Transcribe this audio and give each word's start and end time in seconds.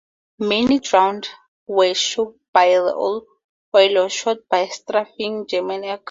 Many 0.39 0.79
drowned, 0.79 1.29
were 1.67 1.93
choked 1.93 2.39
by 2.53 2.69
the 2.69 2.91
oil, 2.95 3.27
or 3.71 3.87
were 3.93 4.09
shot 4.09 4.37
by 4.49 4.65
strafing 4.65 5.45
German 5.45 5.83
aircraft. 5.83 5.99